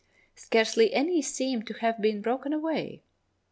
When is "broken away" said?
2.23-3.03